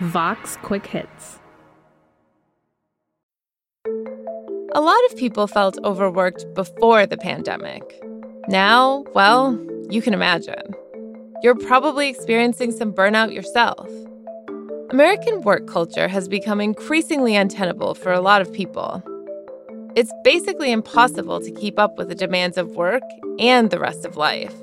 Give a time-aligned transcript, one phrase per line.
[0.00, 1.38] Vox Quick Hits.
[4.76, 7.82] A lot of people felt overworked before the pandemic.
[8.48, 9.58] Now, well,
[9.88, 10.74] you can imagine.
[11.42, 13.88] You're probably experiencing some burnout yourself.
[14.90, 19.02] American work culture has become increasingly untenable for a lot of people.
[19.96, 23.02] It's basically impossible to keep up with the demands of work
[23.38, 24.54] and the rest of life.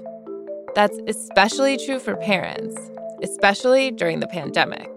[0.75, 2.75] That's especially true for parents,
[3.21, 4.89] especially during the pandemic.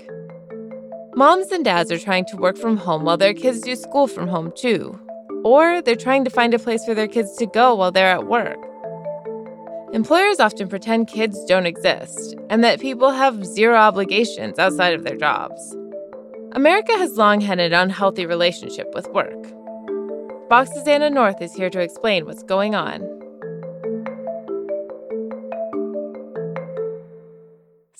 [1.14, 4.26] Moms and dads are trying to work from home while their kids do school from
[4.26, 4.98] home too,
[5.44, 8.26] or they're trying to find a place for their kids to go while they're at
[8.26, 8.58] work.
[9.92, 15.16] Employers often pretend kids don't exist and that people have zero obligations outside of their
[15.16, 15.76] jobs.
[16.50, 19.46] America has long had an unhealthy relationship with work.
[20.48, 23.13] Vox's Anna North is here to explain what's going on.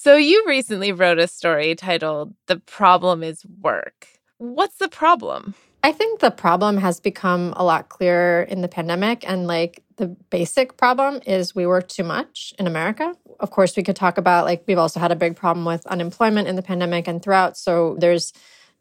[0.04, 4.06] So, you recently wrote a story titled The Problem is Work.
[4.36, 5.54] What's the problem?
[5.82, 9.26] I think the problem has become a lot clearer in the pandemic.
[9.26, 13.14] And like the basic problem is we work too much in America.
[13.40, 16.48] Of course, we could talk about like we've also had a big problem with unemployment
[16.48, 17.56] in the pandemic and throughout.
[17.56, 18.34] So there's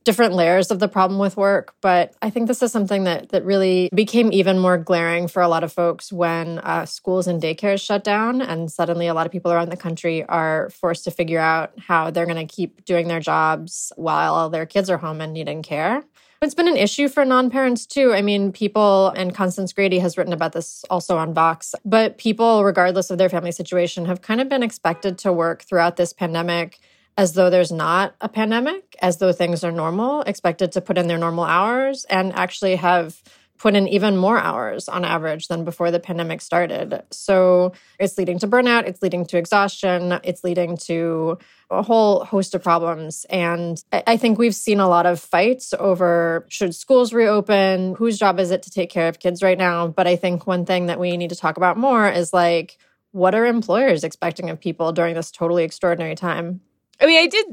[0.04, 1.76] different layers of the problem with work.
[1.82, 5.48] But I think this is something that that really became even more glaring for a
[5.48, 9.32] lot of folks when uh, schools and daycares shut down, and suddenly a lot of
[9.32, 13.08] people around the country are forced to figure out how they're going to keep doing
[13.08, 16.04] their jobs while their kids are home and needing care.
[16.44, 18.14] It's been an issue for non parents too.
[18.14, 22.66] I mean, people, and Constance Grady has written about this also on Vox, but people,
[22.66, 26.80] regardless of their family situation, have kind of been expected to work throughout this pandemic
[27.18, 31.08] as though there's not a pandemic, as though things are normal, expected to put in
[31.08, 33.22] their normal hours, and actually have
[33.60, 37.02] put in even more hours on average than before the pandemic started.
[37.12, 41.38] So it's leading to burnout, it's leading to exhaustion, it's leading to
[41.70, 43.26] a whole host of problems.
[43.30, 47.96] And I think we've seen a lot of fights over should schools reopen?
[47.96, 49.88] Whose job is it to take care of kids right now?
[49.88, 52.78] But I think one thing that we need to talk about more is like,
[53.12, 56.60] what are employers expecting of people during this totally extraordinary time?
[57.02, 57.46] I mean, I did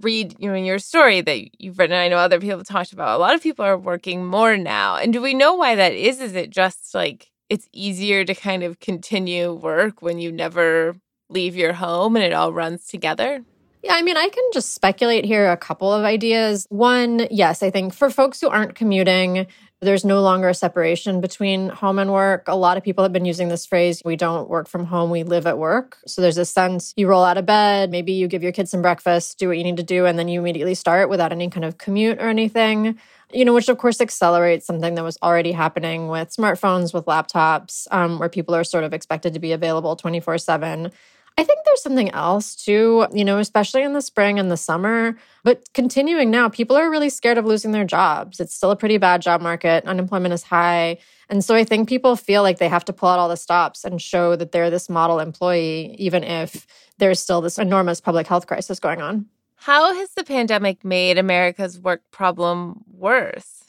[0.00, 1.96] read you know in your story that you've written.
[1.96, 3.16] I know other people talked about.
[3.16, 6.20] A lot of people are working more now, and do we know why that is?
[6.20, 10.96] Is it just like it's easier to kind of continue work when you never
[11.30, 13.44] leave your home and it all runs together?
[13.82, 16.66] Yeah, I mean, I can just speculate here a couple of ideas.
[16.68, 19.46] One, yes, I think for folks who aren't commuting,
[19.80, 22.44] there's no longer a separation between home and work.
[22.48, 25.22] A lot of people have been using this phrase we don't work from home, we
[25.22, 25.98] live at work.
[26.06, 28.82] So there's a sense you roll out of bed, maybe you give your kids some
[28.82, 31.64] breakfast, do what you need to do, and then you immediately start without any kind
[31.64, 32.98] of commute or anything.
[33.32, 37.86] You know, which of course accelerates something that was already happening with smartphones, with laptops,
[37.90, 40.90] um, where people are sort of expected to be available 24 7.
[41.38, 45.16] I think there's something else too, you know, especially in the spring and the summer.
[45.44, 48.40] But continuing now, people are really scared of losing their jobs.
[48.40, 50.98] It's still a pretty bad job market, unemployment is high.
[51.28, 53.84] And so I think people feel like they have to pull out all the stops
[53.84, 56.66] and show that they're this model employee, even if
[56.98, 59.26] there's still this enormous public health crisis going on.
[59.54, 63.62] How has the pandemic made America's work problem worse?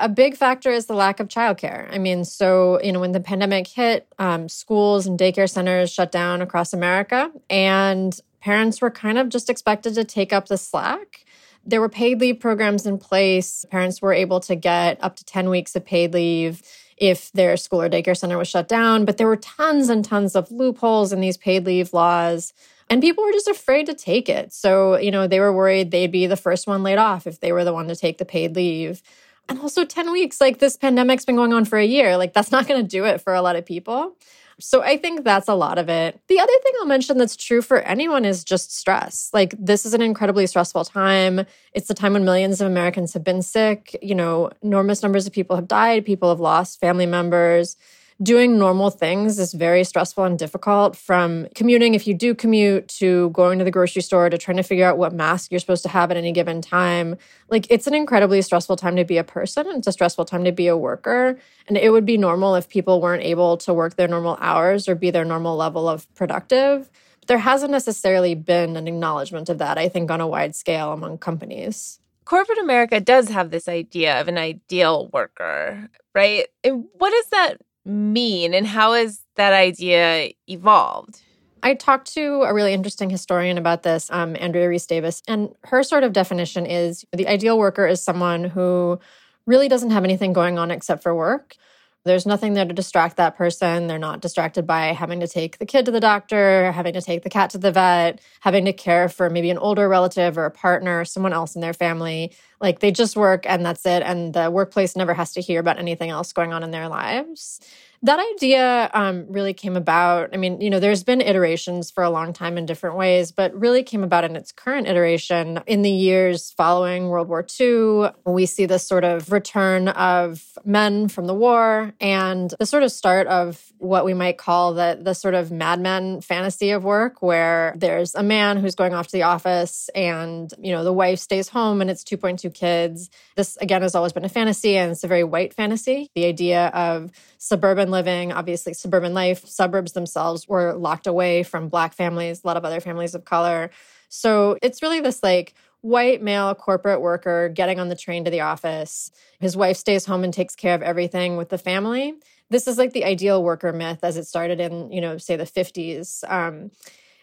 [0.00, 1.92] A big factor is the lack of childcare.
[1.92, 6.12] I mean, so, you know, when the pandemic hit, um, schools and daycare centers shut
[6.12, 11.24] down across America, and parents were kind of just expected to take up the slack.
[11.66, 13.64] There were paid leave programs in place.
[13.72, 16.62] Parents were able to get up to 10 weeks of paid leave
[16.96, 19.04] if their school or daycare center was shut down.
[19.04, 22.52] But there were tons and tons of loopholes in these paid leave laws.
[22.88, 24.52] And people were just afraid to take it.
[24.52, 27.52] So, you know, they were worried they'd be the first one laid off if they
[27.52, 29.02] were the one to take the paid leave
[29.48, 32.16] and also 10 weeks like this pandemic's been going on for a year.
[32.16, 34.16] Like that's not going to do it for a lot of people.
[34.60, 36.20] So i think that's a lot of it.
[36.26, 39.30] The other thing i'll mention that's true for anyone is just stress.
[39.32, 41.46] Like this is an incredibly stressful time.
[41.72, 43.96] It's the time when millions of americans have been sick.
[44.02, 46.04] You know enormous numbers of people have died.
[46.04, 47.76] People have lost family members
[48.20, 51.94] doing normal things is very stressful and difficult from commuting.
[51.94, 54.98] If you do commute to going to the grocery store to trying to figure out
[54.98, 57.16] what mask you're supposed to have at any given time
[57.48, 60.52] like it's an incredibly stressful time to be a person it's a stressful time to
[60.52, 61.38] be a worker.
[61.68, 64.94] And it would be normal if people weren't able to work their normal hours or
[64.94, 66.90] be their normal level of productive.
[67.20, 70.92] But there hasn't necessarily been an acknowledgement of that i think on a wide scale
[70.92, 72.00] among companies.
[72.24, 76.46] Corporate America does have this idea of an ideal worker, right?
[76.62, 77.58] And what does that
[77.88, 81.22] mean and how has that idea evolved?
[81.62, 85.82] I talked to a really interesting historian about this, um, Andrea Rhys Davis, and her
[85.82, 89.00] sort of definition is the ideal worker is someone who
[89.46, 91.56] really doesn't have anything going on except for work,
[92.04, 93.86] There's nothing there to distract that person.
[93.86, 97.22] They're not distracted by having to take the kid to the doctor, having to take
[97.22, 100.50] the cat to the vet, having to care for maybe an older relative or a
[100.50, 102.32] partner someone else in their family.
[102.60, 104.02] Like they just work and that's it.
[104.02, 107.60] And the workplace never has to hear about anything else going on in their lives.
[108.02, 110.30] That idea um, really came about.
[110.32, 113.52] I mean, you know, there's been iterations for a long time in different ways, but
[113.58, 118.10] really came about in its current iteration in the years following World War II.
[118.24, 122.92] We see this sort of return of men from the war and the sort of
[122.92, 127.22] start of what we might call the the sort of Mad Men fantasy of work,
[127.22, 131.18] where there's a man who's going off to the office, and you know the wife
[131.18, 133.10] stays home, and it's 2.2 kids.
[133.36, 136.10] This again has always been a fantasy, and it's a very white fantasy.
[136.14, 141.94] The idea of suburban living, obviously suburban life, suburbs themselves were locked away from black
[141.94, 143.70] families, a lot of other families of color.
[144.08, 148.40] So it's really this like white male corporate worker getting on the train to the
[148.40, 149.10] office.
[149.40, 152.14] His wife stays home and takes care of everything with the family
[152.50, 155.44] this is like the ideal worker myth as it started in, you know, say the
[155.44, 156.28] 50s.
[156.30, 156.70] Um,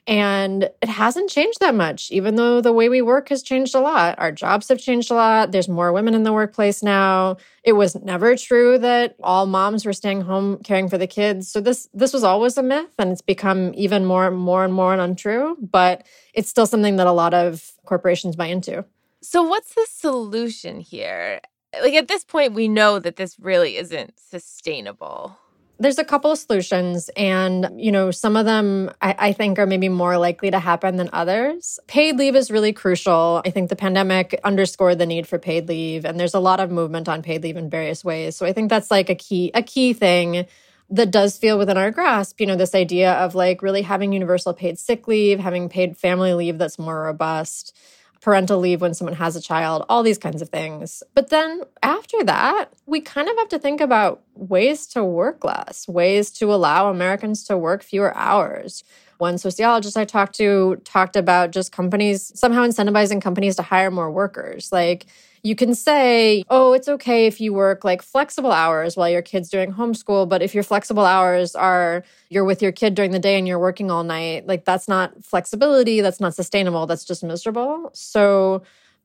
[0.07, 3.79] and it hasn't changed that much, even though the way we work has changed a
[3.79, 4.19] lot.
[4.19, 5.51] Our jobs have changed a lot.
[5.51, 7.37] There's more women in the workplace now.
[7.63, 11.49] It was never true that all moms were staying home caring for the kids.
[11.49, 14.73] So this this was always a myth and it's become even more and more and
[14.73, 18.85] more untrue, but it's still something that a lot of corporations buy into.
[19.21, 21.41] So what's the solution here?
[21.81, 25.37] like at this point we know that this really isn't sustainable
[25.79, 29.65] there's a couple of solutions and you know some of them I, I, think are
[29.65, 31.79] maybe more likely to happen than others.
[31.87, 33.41] Paid leave is really crucial.
[33.45, 36.71] I think the pandemic underscored the need for paid leave and there's a lot of
[36.71, 38.35] movement on paid leave in various ways.
[38.35, 40.45] So i think that's like a key a key thing
[40.89, 44.53] that does feel within our grasp you know this idea of like really having universal
[44.53, 47.75] paid sick leave having paid family leave that's more robust
[48.21, 51.03] parental leave when someone has a child, all these kinds of things.
[51.13, 55.87] But then after that, we kind of have to think about ways to work less,
[55.87, 58.83] ways to allow Americans to work fewer hours.
[59.17, 64.11] One sociologist I talked to talked about just companies somehow incentivizing companies to hire more
[64.11, 64.71] workers.
[64.71, 65.05] Like,
[65.45, 69.47] you can say, oh, it's okay if you work like flexible hours while your kid's
[69.47, 70.27] doing homeschool.
[70.27, 73.59] But if your flexible hours are you're with your kid during the day and you're
[73.59, 76.01] working all night, like that's not flexibility.
[76.01, 76.87] That's not sustainable.
[76.87, 77.91] That's just miserable.
[77.93, 78.63] So,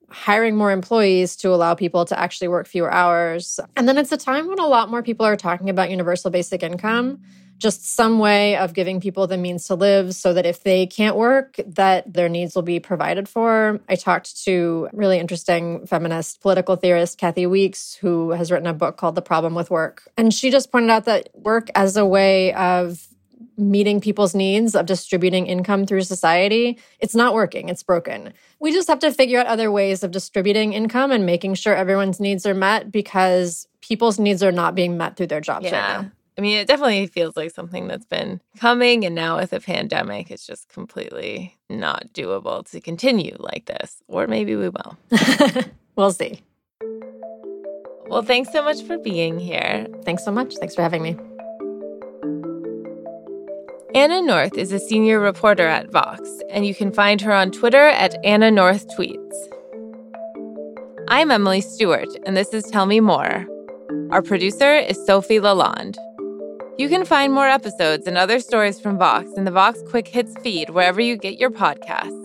[0.09, 3.59] hiring more employees to allow people to actually work fewer hours.
[3.77, 6.63] And then it's a time when a lot more people are talking about universal basic
[6.63, 7.21] income
[7.61, 11.15] just some way of giving people the means to live so that if they can't
[11.15, 13.79] work that their needs will be provided for.
[13.87, 18.97] I talked to really interesting feminist political theorist Kathi Weeks who has written a book
[18.97, 20.09] called the problem with work.
[20.17, 23.07] And she just pointed out that work as a way of
[23.57, 28.33] meeting people's needs of distributing income through society it's not working it's broken.
[28.59, 32.19] We just have to figure out other ways of distributing income and making sure everyone's
[32.19, 35.71] needs are met because people's needs are not being met through their jobs yeah.
[35.71, 39.05] right now I mean, it definitely feels like something that's been coming.
[39.05, 44.01] And now with a pandemic, it's just completely not doable to continue like this.
[44.07, 44.97] Or maybe we will.
[45.95, 46.41] we'll see.
[48.07, 49.87] Well, thanks so much for being here.
[50.03, 50.55] Thanks so much.
[50.55, 51.17] Thanks for having me.
[53.93, 57.87] Anna North is a senior reporter at Vox, and you can find her on Twitter
[57.87, 59.17] at Anna North Tweets.
[61.09, 63.45] I'm Emily Stewart, and this is Tell Me More.
[64.11, 65.97] Our producer is Sophie Lalonde.
[66.77, 70.33] You can find more episodes and other stories from Vox in the Vox Quick Hits
[70.41, 72.20] feed wherever you get your podcasts.